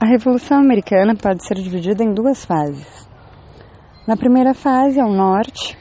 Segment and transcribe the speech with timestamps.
[0.00, 3.08] A Revolução Americana pode ser dividida em duas fases.
[4.06, 5.76] Na primeira fase, ao norte,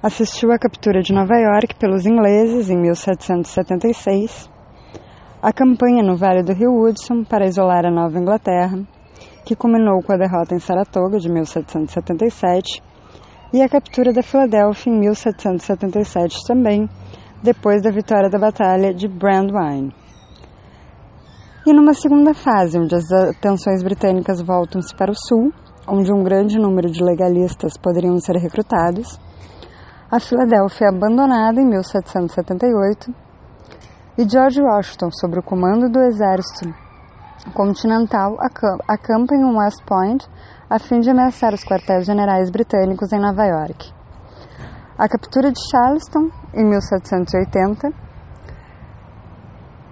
[0.00, 4.48] assistiu à captura de Nova York pelos ingleses em 1776,
[5.42, 8.86] a campanha no Vale do Rio Hudson para isolar a Nova Inglaterra,
[9.44, 12.80] que culminou com a derrota em Saratoga de 1777,
[13.52, 16.88] e a captura da Filadélfia em 1777 também,
[17.42, 19.92] depois da vitória da Batalha de Brandywine.
[21.68, 25.52] E numa segunda fase, onde as atenções britânicas voltam-se para o sul,
[25.86, 29.20] onde um grande número de legalistas poderiam ser recrutados,
[30.10, 33.14] a Filadélfia é abandonada em 1778
[34.16, 36.74] e George Washington, sob o comando do exército
[37.52, 38.38] continental,
[38.88, 40.26] acampa em West Point
[40.70, 43.92] a fim de ameaçar os quartéis generais britânicos em Nova York.
[44.96, 48.07] A captura de Charleston, em 1780,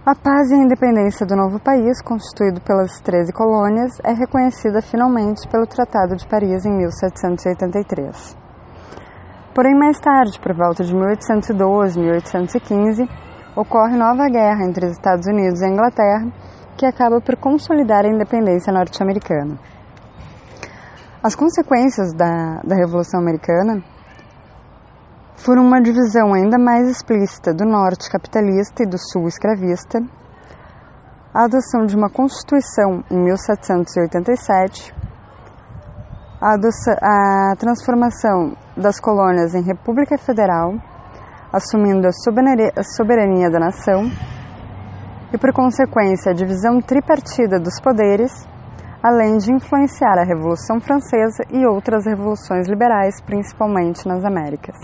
[0.06, 5.48] a paz e a independência do novo país, constituído pelas 13 colônias, é reconhecida finalmente
[5.48, 8.36] pelo Tratado de Paris em 1783.
[9.52, 13.02] Porém, mais tarde, por volta de 1812 1815,
[13.56, 16.32] ocorre nova guerra entre os Estados Unidos e a Inglaterra,
[16.76, 19.58] que acaba por consolidar a independência norte-americana.
[21.20, 23.82] As consequências da, da Revolução Americana
[25.36, 30.00] foram uma divisão ainda mais explícita do norte capitalista e do sul escravista,
[31.32, 34.94] a adoção de uma Constituição em 1787,
[36.40, 40.74] a, adoção, a transformação das colônias em República Federal,
[41.52, 44.10] assumindo a soberania, a soberania da nação,
[45.32, 48.32] e por consequência a divisão tripartida dos poderes,
[49.02, 54.76] além de influenciar a Revolução Francesa e outras revoluções liberais, principalmente nas Américas.